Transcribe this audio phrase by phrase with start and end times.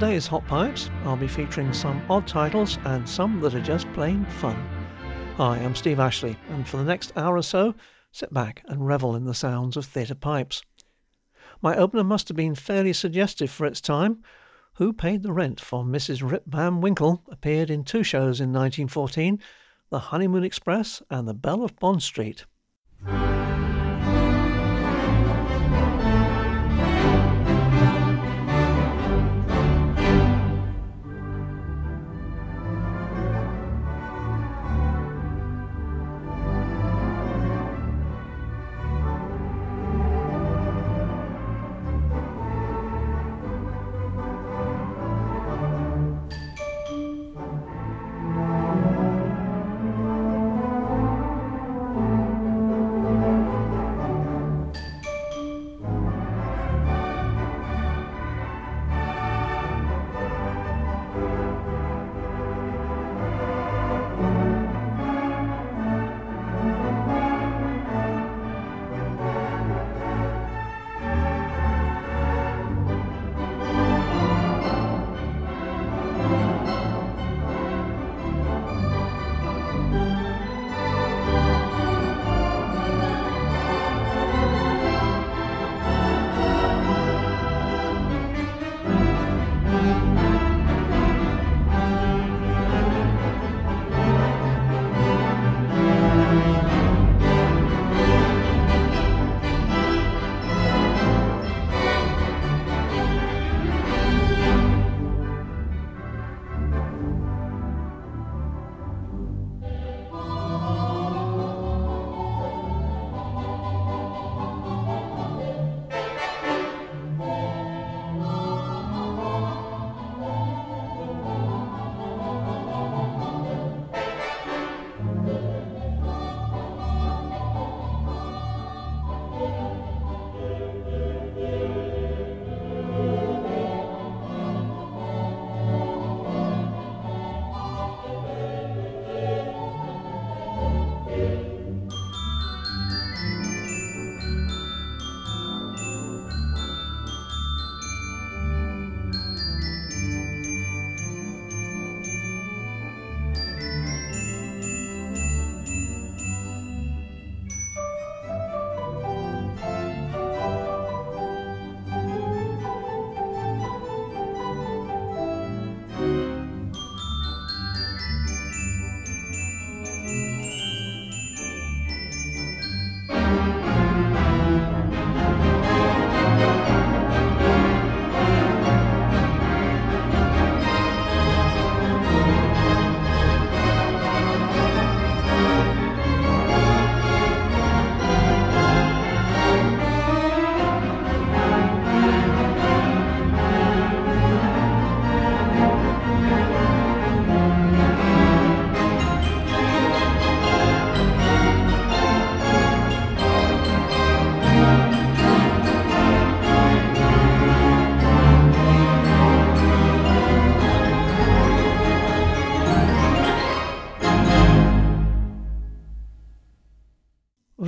[0.00, 4.24] today's Hot Pipes, I'll be featuring some odd titles and some that are just plain
[4.24, 4.56] fun.
[5.36, 7.76] Hi, I'm Steve Ashley, and for the next hour or so,
[8.10, 10.64] sit back and revel in the sounds of theatre pipes.
[11.62, 14.24] My opener must have been fairly suggestive for its time.
[14.74, 16.28] Who Paid the Rent for Mrs.
[16.28, 19.38] Rip Van Winkle appeared in two shows in 1914
[19.90, 22.46] The Honeymoon Express and The Belle of Bond Street.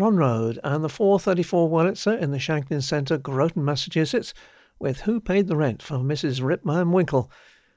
[0.00, 4.34] Ron Rhode and the 434 Wurlitzer in the Shanklin Centre, Groton, Massachusetts,
[4.78, 6.42] with Who Paid the Rent for Mrs.
[6.42, 7.30] Rip Van Winkle.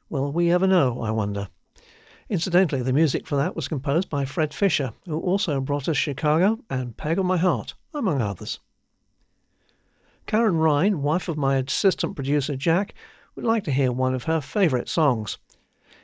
[0.10, 1.50] Will we ever know, I wonder?
[2.30, 6.60] Incidentally, the music for that was composed by Fred Fisher, who also brought us Chicago
[6.70, 8.60] and Peg on My Heart, among others.
[10.28, 12.94] Karen Ryan, wife of my assistant producer Jack,
[13.36, 15.38] would like to hear one of her favourite songs.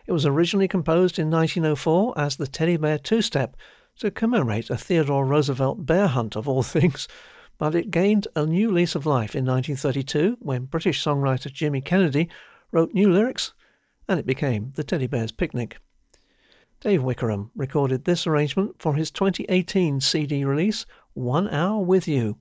[0.08, 3.56] It was originally composed in 1904 as the Teddy Bear Two Step
[4.00, 7.08] to commemorate a Theodore Roosevelt bear hunt of all things,
[7.58, 12.30] but it gained a new lease of life in 1932 when British songwriter Jimmy Kennedy
[12.72, 13.54] wrote new lyrics
[14.08, 15.78] and it became the Teddy Bear's Picnic.
[16.82, 22.38] Dave Wickerham recorded this arrangement for his 2018 CD release, One Hour With You.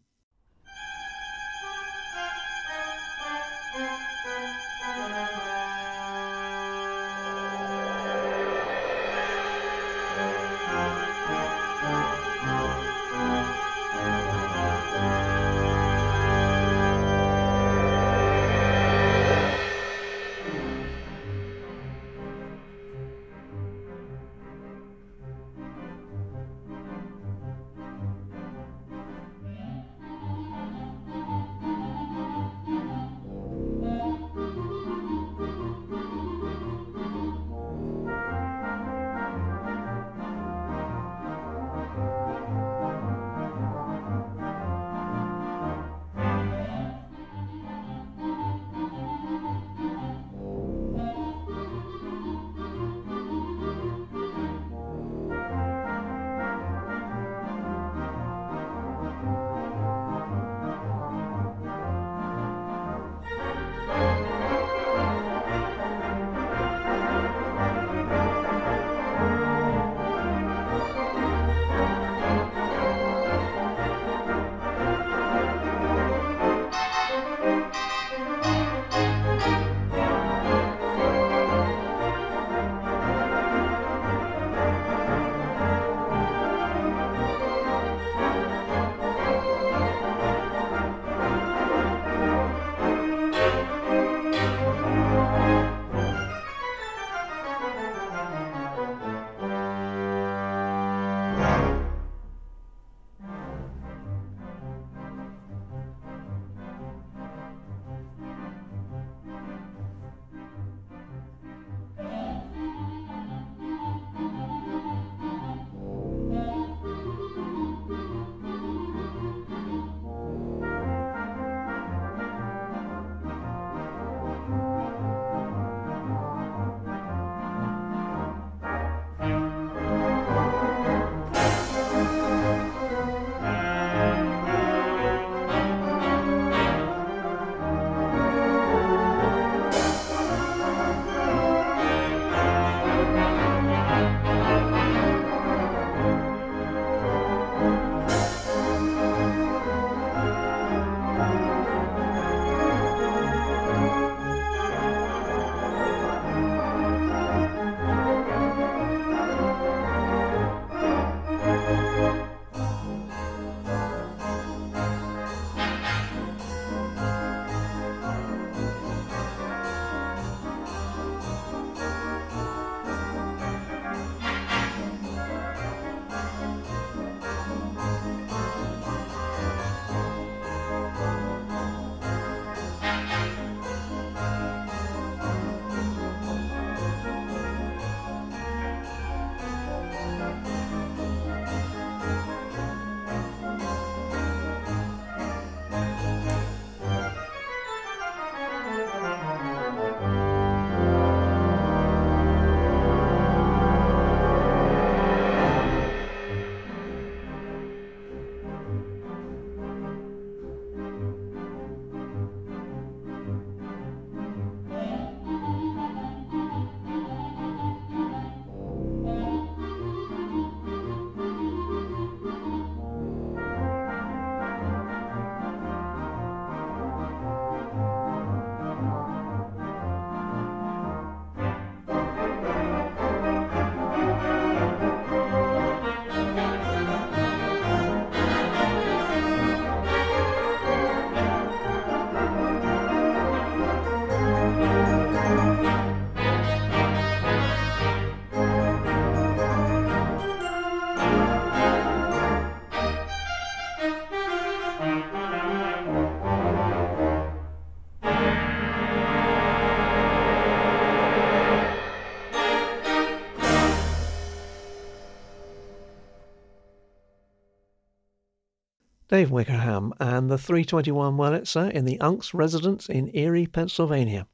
[269.14, 274.26] Dave Wickerham and the 321 Wurlitzer in the Unks residence in Erie, Pennsylvania.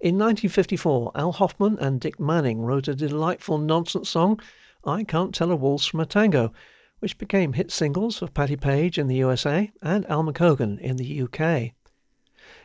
[0.00, 4.40] In 1954, Al Hoffman and Dick Manning wrote a delightful nonsense song,
[4.82, 6.54] I Can't Tell a Waltz from a Tango,
[7.00, 11.20] which became hit singles for Patti Page in the USA and Alma Cogan in the
[11.20, 11.72] UK.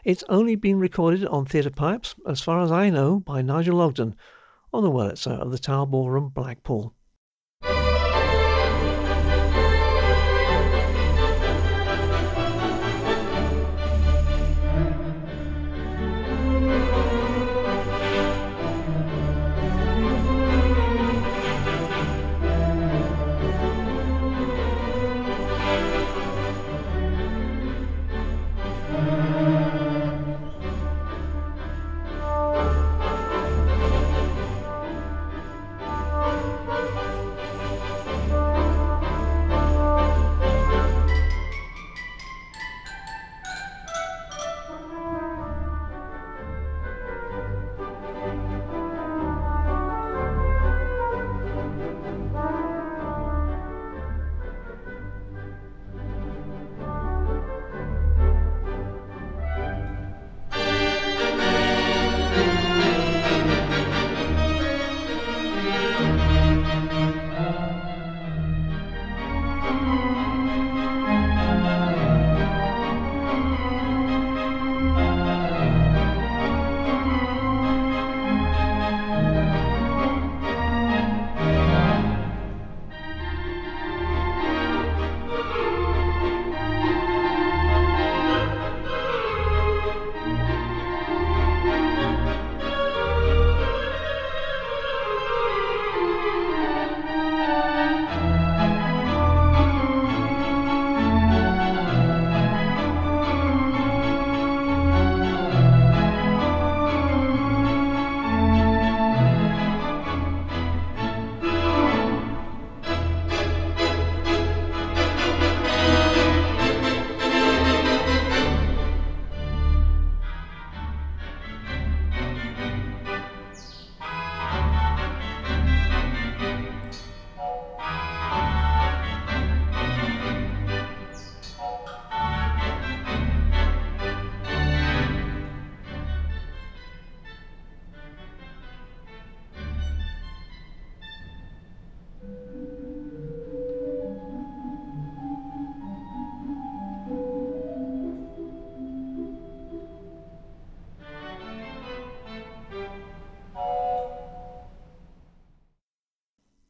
[0.05, 4.15] It's only been recorded on theatre pipes, as far as I know, by Nigel Ogden
[4.71, 6.93] on the Wurlitzer of the Tower Ballroom, Blackpool.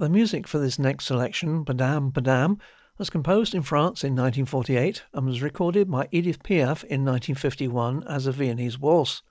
[0.04, 2.60] The music for this next selection, Padam Padam,
[2.98, 8.28] was composed in France in 1948 and was recorded by Edith Piaf in 1951 as
[8.28, 9.24] a Viennese waltz.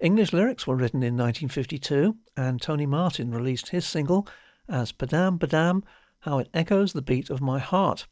[0.00, 4.26] English lyrics were written in 1952, and Tony Martin released his single
[4.66, 5.82] as Padam Padam,
[6.20, 8.06] How It Echoes the Beat of My Heart.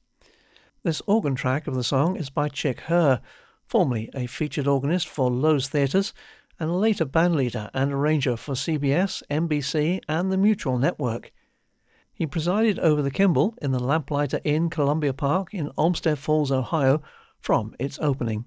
[0.83, 3.23] This organ track of the song is by Chick Herr,
[3.67, 6.13] formerly a featured organist for Loew's Theatres
[6.61, 11.33] and later bandleader and arranger for CBS, NBC, and the Mutual Network.
[12.19, 17.01] He presided over the Kimball in the Lamplighter Inn, Columbia Park in Olmsted Falls, Ohio,
[17.39, 18.45] from its opening.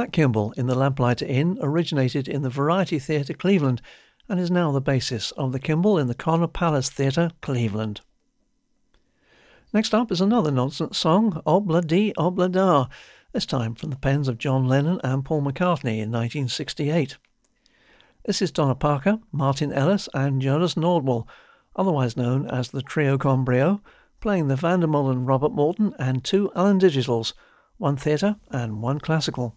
[0.00, 3.82] That Kimball in the Lamplighter Inn originated in the Variety Theatre Cleveland
[4.30, 8.00] and is now the basis of the Kimball in the Connor Palace Theatre Cleveland.
[9.74, 12.86] Next up is another nonsense song, Obla Di Obla Da,
[13.32, 17.18] this time from the pens of John Lennon and Paul McCartney in 1968.
[18.24, 21.28] This is Donna Parker, Martin Ellis, and Jonas Nordwall,
[21.76, 23.82] otherwise known as the Trio con Brio,
[24.22, 27.34] playing the Vandermolen Robert Morton and two Allen Digitals,
[27.76, 29.56] one theatre and one classical.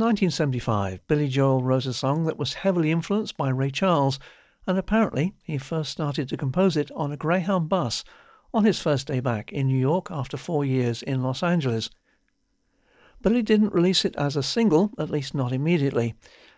[0.00, 4.18] 1975, Billy Joel wrote a song that was heavily influenced by Ray Charles,
[4.66, 8.02] and apparently he first started to compose it on a Greyhound bus
[8.54, 11.90] on his first day back in New York after four years in Los Angeles.
[13.20, 16.14] Billy didn't release it as a single, at least not immediately,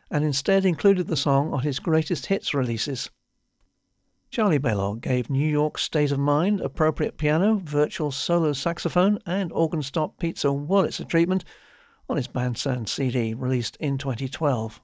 [0.09, 3.11] and instead included the song on his greatest hits releases.
[4.31, 9.83] Charlie Balogh gave New York State of Mind appropriate piano, virtual solo saxophone, and organ
[9.83, 11.44] stop pizza Wurlitzer treatment
[12.12, 14.83] on his Bandstand CD released in 2012.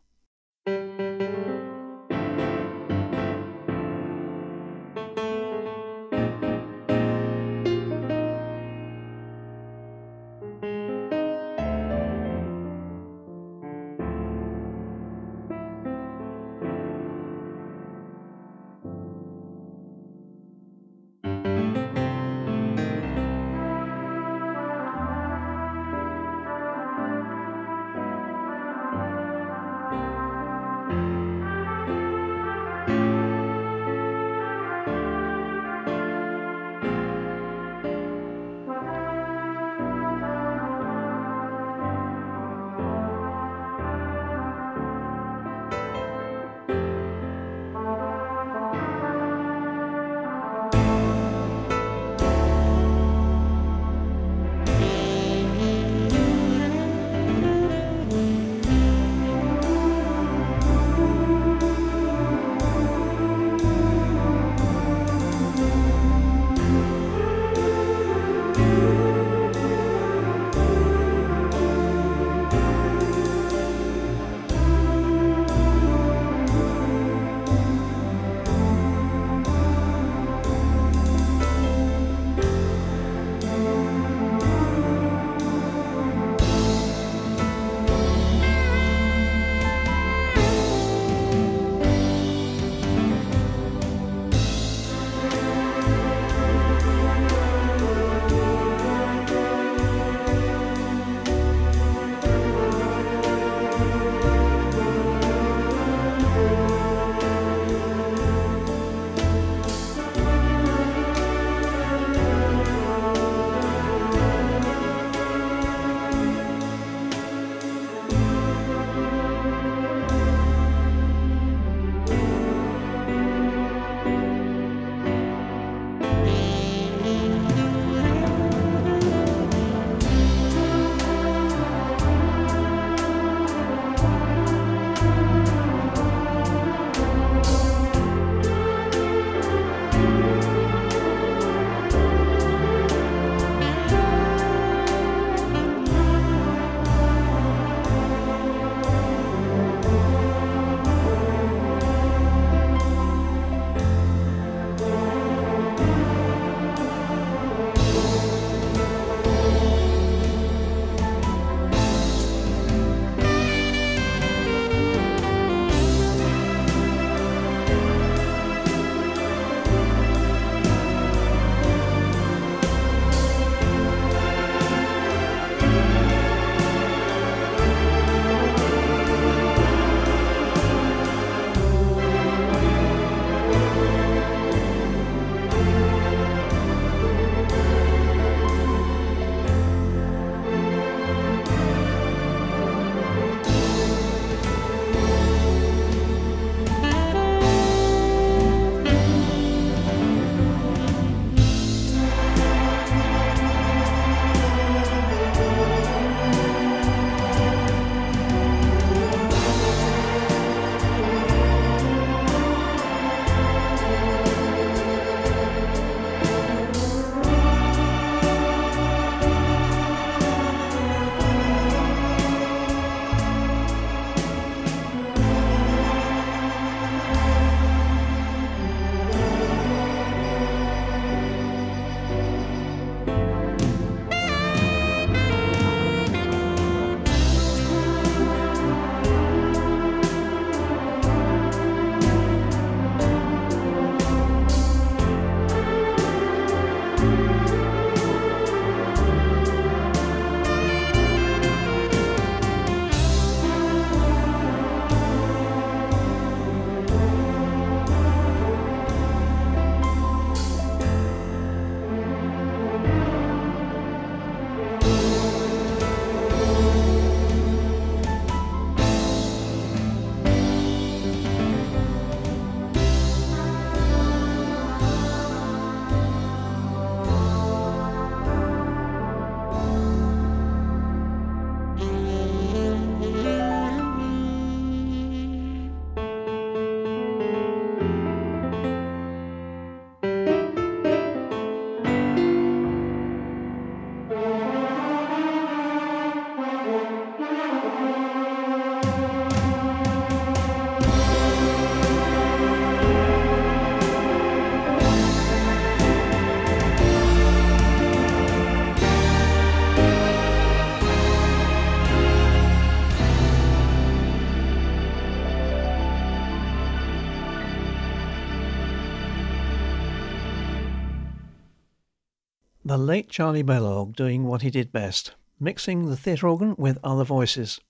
[322.89, 327.61] Late Charlie Balogh doing what he did best, mixing the theatre organ with other voices.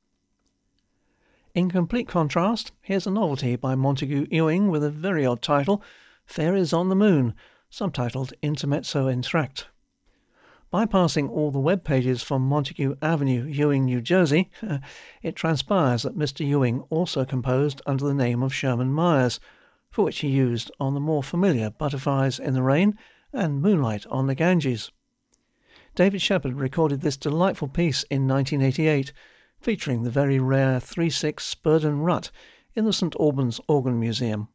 [1.56, 5.82] In complete contrast, here's a novelty by Montague Ewing with a very odd title,
[6.24, 7.34] Fairies on the Moon,
[7.68, 9.64] subtitled Intermezzo Entr'acte.
[10.72, 14.52] Bypassing all the web pages from Montague Avenue, Ewing, New Jersey,
[15.20, 16.46] it transpires that Mr.
[16.46, 19.40] Ewing also composed under the name of Sherman Myers,
[19.90, 22.96] for which he used on the more familiar Butterflies in the Rain
[23.32, 24.92] and Moonlight on the Ganges.
[25.98, 29.12] David Shepherd recorded this delightful piece in 1988,
[29.58, 32.30] featuring the very rare 3-6 Spurden Rutt
[32.76, 34.46] in the St Albans Organ Museum.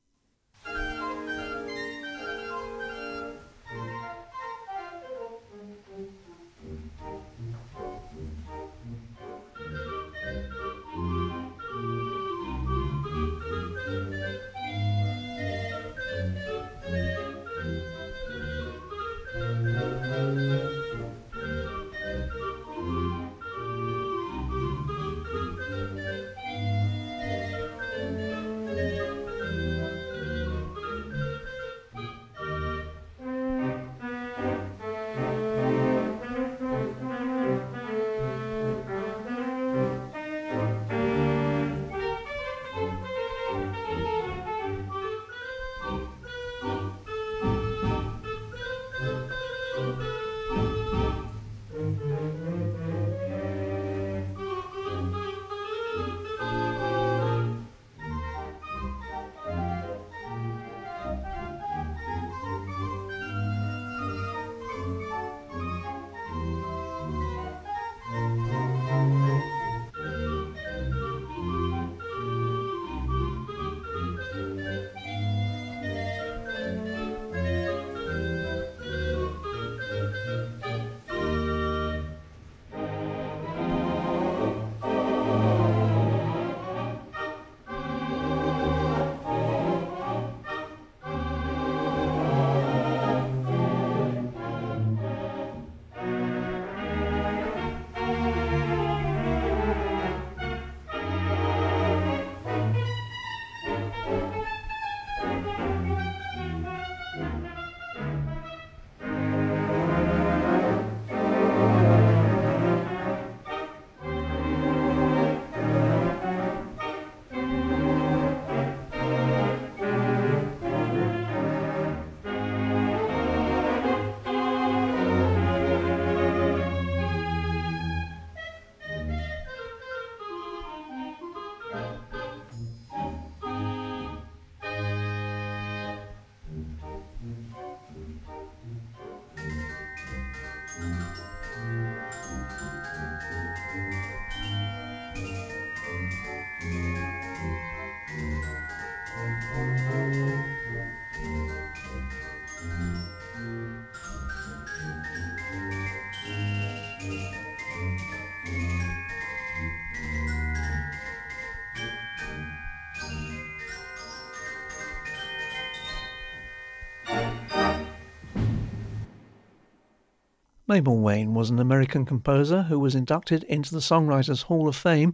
[170.73, 175.13] Mabel Wayne was an American composer who was inducted into the Songwriters Hall of Fame,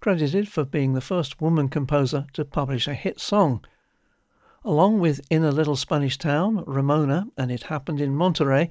[0.00, 3.64] credited for being the first woman composer to publish a hit song.
[4.66, 8.68] Along with In a Little Spanish Town, Ramona, and It Happened in Monterey,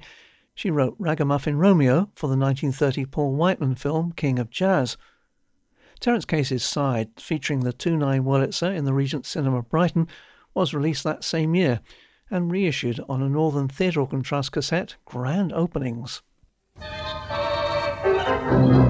[0.54, 4.96] she wrote Ragamuffin Romeo for the 1930 Paul Whiteman film King of Jazz.
[5.98, 10.06] Terence Casey's Side, featuring the 2-9 Wurlitzer in the Regent Cinema Brighton,
[10.54, 11.80] was released that same year
[12.30, 16.22] and reissued on a Northern Theatre Organ Trust cassette, Grand Openings.
[18.50, 18.87] Thank you.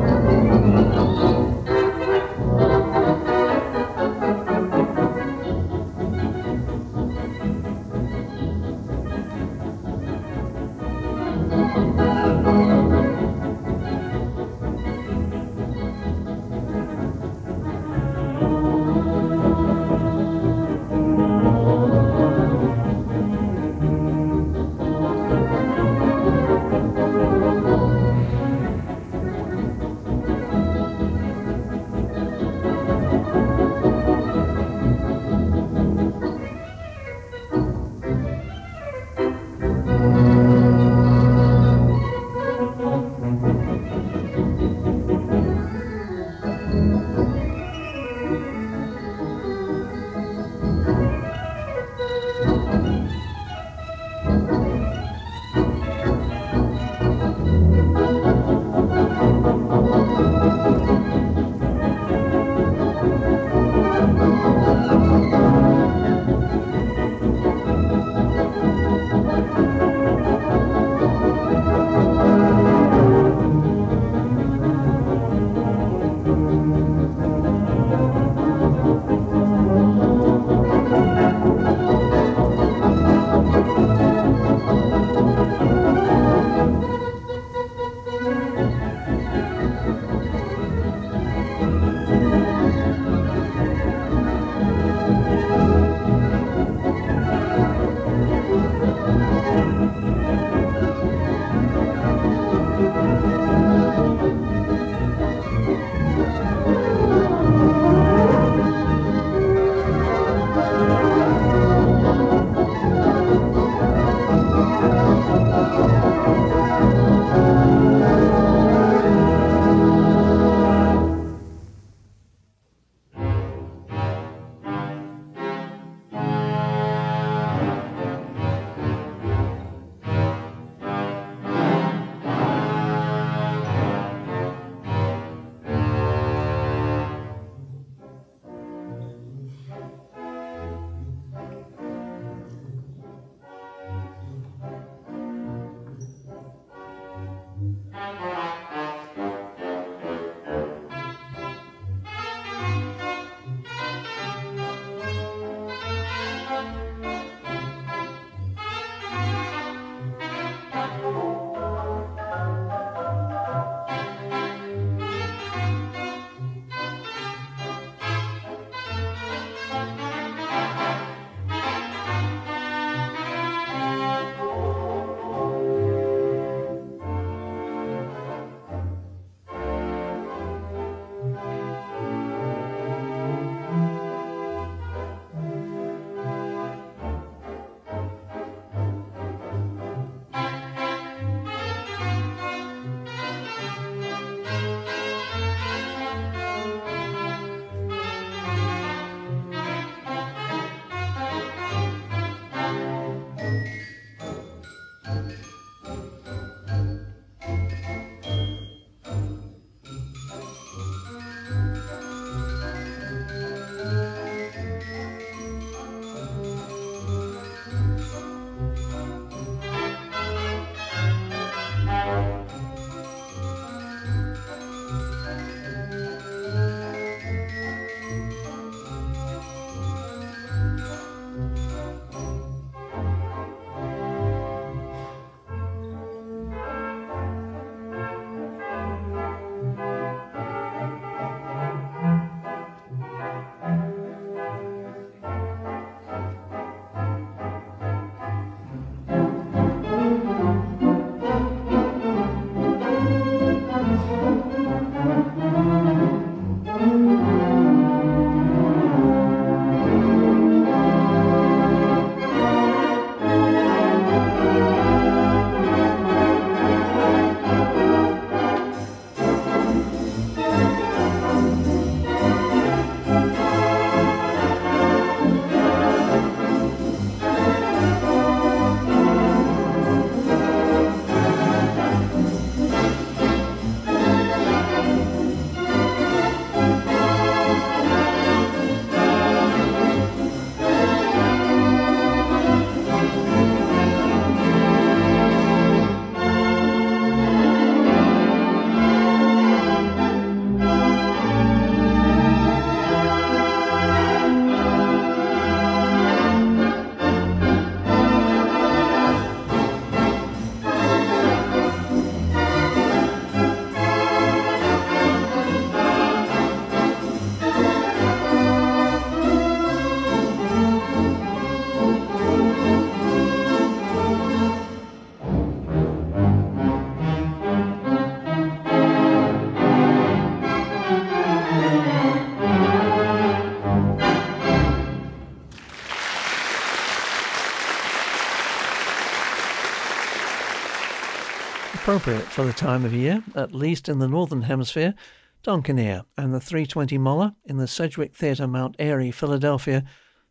[341.99, 344.95] Appropriate for the time of year, at least in the Northern Hemisphere,
[345.43, 349.83] Duncan and the 320 Moller in the Sedgwick Theatre, Mount Airy, Philadelphia,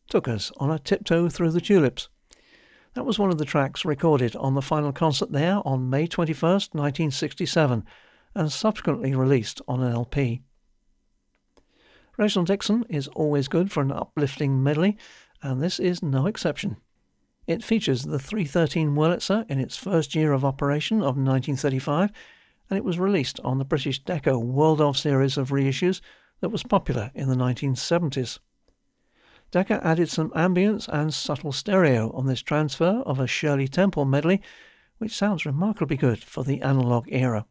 [0.08, 2.08] took us on a tiptoe through the tulips.
[2.94, 6.74] That was one of the tracks recorded on the final concert there on May 21st,
[6.74, 7.84] 1967,
[8.34, 10.44] and subsequently released on an LP.
[12.18, 14.98] Reginald Dixon is always good for an uplifting medley,
[15.44, 16.78] and this is no exception.
[17.48, 22.12] It features the 313 Wurlitzer in its first year of operation of 1935,
[22.70, 26.02] and it was released on the British Decca World of series of reissues
[26.42, 28.40] that was popular in the 1970s.
[29.52, 34.42] Decca added some ambience and subtle stereo on this transfer of a Shirley Temple medley,
[34.98, 37.46] which sounds remarkably good for the analogue era.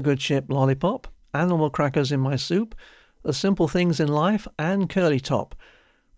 [0.00, 2.74] The good ship Lollipop, Animal Crackers in My Soup,
[3.22, 5.54] The Simple Things in Life, and Curly Top,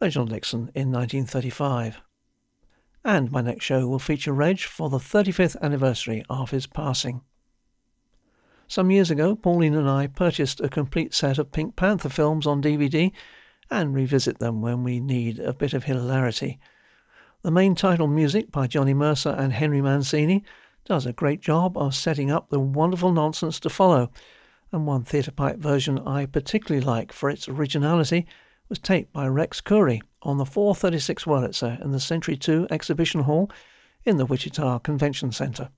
[0.00, 2.00] Reginald Dixon in 1935.
[3.04, 7.22] And my next show will feature Reg for the 35th anniversary of his passing.
[8.68, 12.62] Some years ago, Pauline and I purchased a complete set of Pink Panther films on
[12.62, 13.10] DVD
[13.68, 16.60] and revisit them when we need a bit of hilarity.
[17.42, 20.44] The main title music by Johnny Mercer and Henry Mancini
[20.84, 24.10] does a great job of setting up the wonderful nonsense to follow,
[24.72, 28.26] and one theatre pipe version I particularly like for its originality
[28.68, 33.50] was taped by Rex Koury on the 436 Wurlitzer in the Century 2 Exhibition Hall
[34.04, 35.70] in the Wichita Convention Center.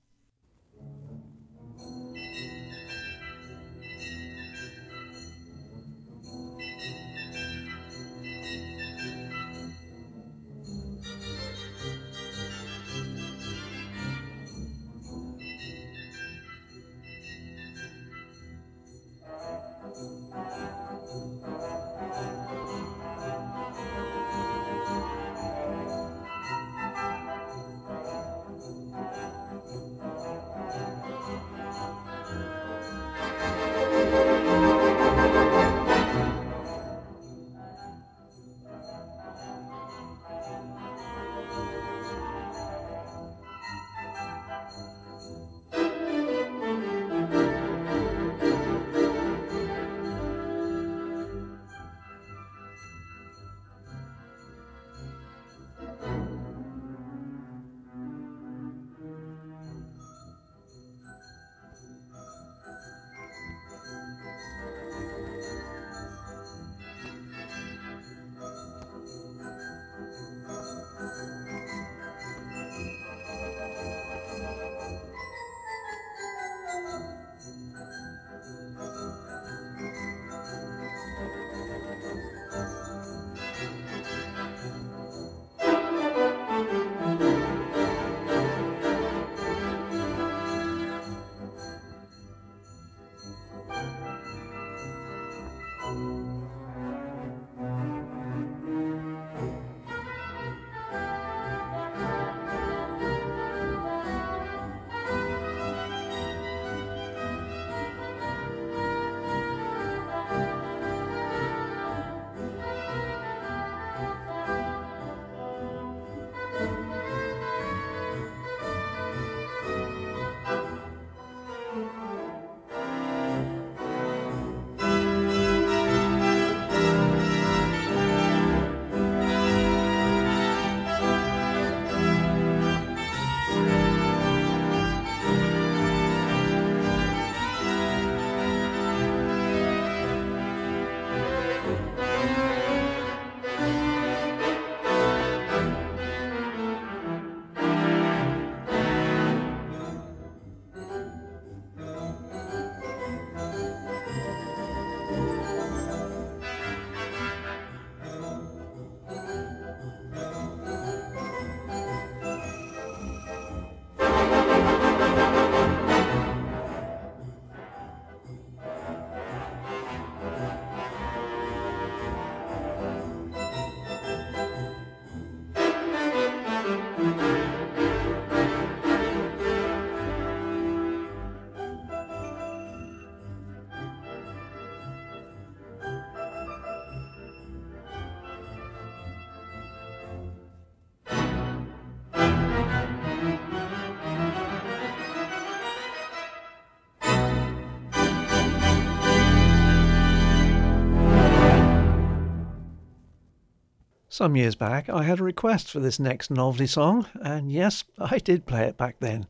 [204.15, 208.17] Some years back, I had a request for this next novelty song, and yes, I
[208.19, 209.27] did play it back then.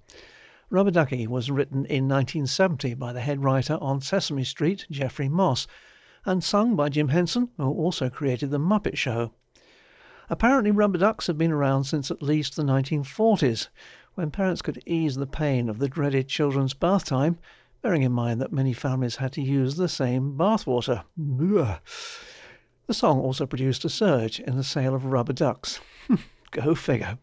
[0.69, 5.65] Rubber Ducky was written in 1970 by the head writer on Sesame Street, Jeffrey Moss,
[6.23, 9.31] and sung by Jim Henson, who also created The Muppet Show.
[10.29, 13.69] Apparently, rubber ducks have been around since at least the 1940s,
[14.13, 17.39] when parents could ease the pain of the dreaded children's bath time,
[17.81, 21.05] bearing in mind that many families had to use the same bathwater.
[22.87, 25.79] The song also produced a surge in the sale of rubber ducks.
[26.51, 27.17] Go figure.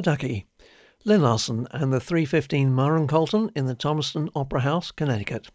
[0.00, 0.46] Ducky,
[1.04, 5.48] Lyn Larsen and the 315 Marr & Colton in the Thomaston Opera House, Connecticut.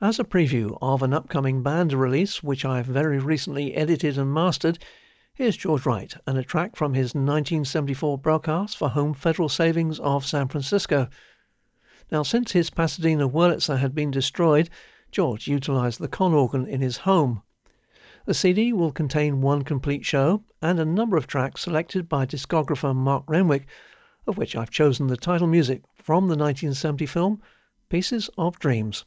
[0.00, 4.78] As a preview of an upcoming Banda release, which I've very recently edited and mastered,
[5.34, 10.26] here's George Wright and a track from his 1974 broadcast for Home Federal Savings of
[10.26, 11.08] San Francisco.
[12.10, 14.68] Now, since his Pasadena Wurlitzer had been destroyed,
[15.10, 17.42] George utilized the Conn organ in his home
[18.26, 22.94] the CD will contain one complete show and a number of tracks selected by discographer
[22.94, 23.66] Mark Renwick,
[24.26, 27.40] of which I've chosen the title music from the 1970 film
[27.88, 29.04] Pieces of Dreams.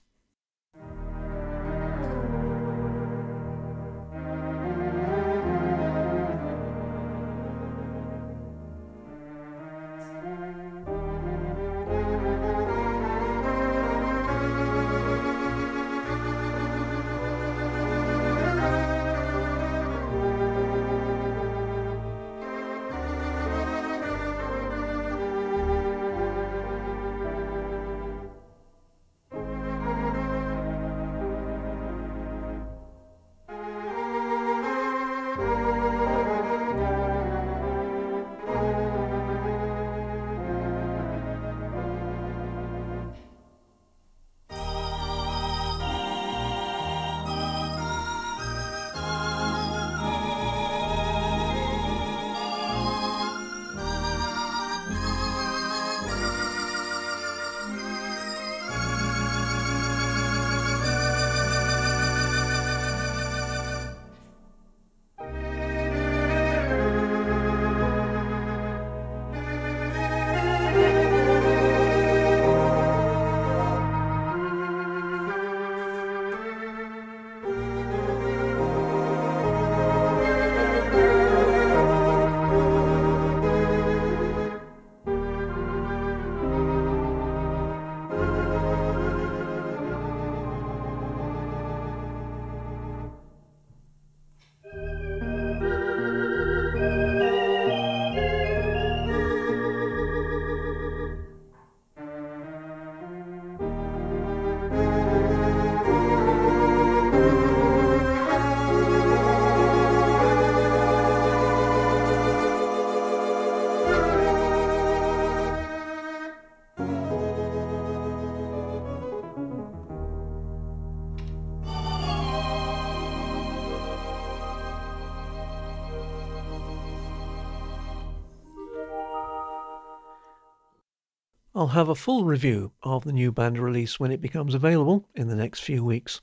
[131.59, 135.27] I'll have a full review of the new Banda release when it becomes available in
[135.27, 136.21] the next few weeks.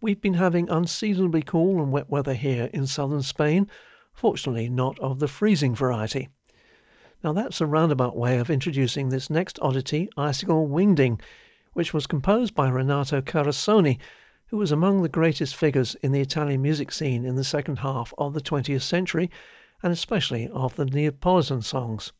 [0.00, 3.68] We've been having unseasonably cool and wet weather here in southern Spain,
[4.14, 6.30] fortunately not of the freezing variety.
[7.22, 11.20] Now that's a roundabout way of introducing this next oddity, Icicle Wingding,
[11.74, 13.98] which was composed by Renato Carosone,
[14.46, 18.14] who was among the greatest figures in the Italian music scene in the second half
[18.16, 19.30] of the 20th century,
[19.82, 22.12] and especially of the Neapolitan songs.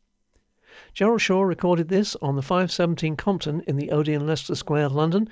[0.93, 5.29] Gerald Shaw recorded this on the 517 Compton in the Odeon Leicester Square, London,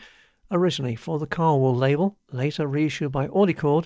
[0.51, 3.85] originally for the Carwool label, later reissued by Audiochord,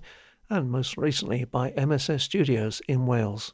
[0.49, 3.53] and most recently by MSS Studios in Wales.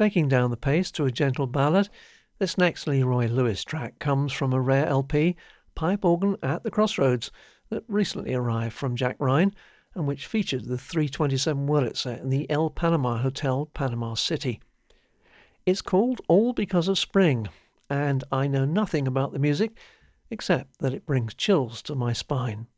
[0.00, 1.90] Taking down the pace to a gentle ballad,
[2.38, 5.36] this next Leroy Lewis track comes from a rare LP,
[5.74, 7.30] Pipe Organ at the Crossroads,
[7.68, 9.54] that recently arrived from Jack Ryan
[9.94, 14.62] and which featured the 327 Wurlitzer in the El Panama Hotel, Panama City.
[15.66, 17.48] It's called All Because of Spring,
[17.90, 19.76] and I know nothing about the music
[20.30, 22.68] except that it brings chills to my spine.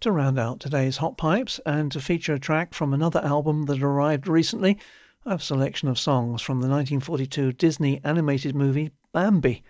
[0.00, 3.82] To round out today's Hot Pipes and to feature a track from another album that
[3.82, 4.78] arrived recently,
[5.26, 9.62] I have a selection of songs from the 1942 Disney animated movie Bambi.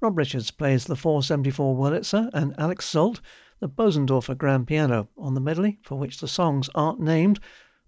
[0.00, 3.20] Rob Richards plays the 474 Wurlitzer and Alex Zsolt
[3.60, 7.38] the Bosendorfer grand piano on the medley for which the songs aren't named,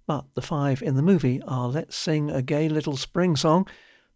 [0.06, 3.66] but the five in the movie are Let's Sing a Gay Little Spring Song,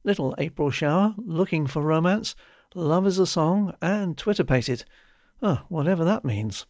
[0.04, 2.36] Little April Shower, Looking for Romance,
[2.76, 4.84] Love is a Song, and Twitterpated.
[5.42, 6.64] Oh, ah, whatever that means.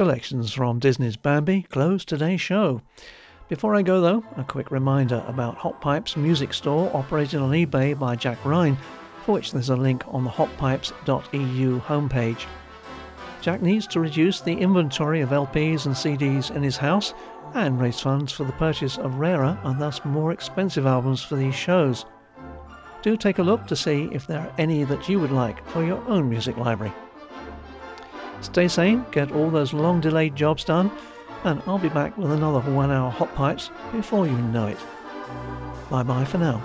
[0.00, 2.80] Selections from Disney's Bambi close today's show.
[3.50, 7.98] Before I go, though, a quick reminder about Hot Pipes music store operated on eBay
[7.98, 8.78] by Jack Ryan,
[9.26, 12.46] for which there's a link on the hotpipes.eu homepage.
[13.42, 17.12] Jack needs to reduce the inventory of LPs and CDs in his house
[17.52, 21.54] and raise funds for the purchase of rarer and thus more expensive albums for these
[21.54, 22.06] shows.
[23.02, 25.84] Do take a look to see if there are any that you would like for
[25.84, 26.94] your own music library.
[28.40, 30.90] Stay sane, get all those long delayed jobs done,
[31.44, 34.78] and I'll be back with another one hour Hot Pipes before you know it.
[35.90, 36.62] Bye bye for now.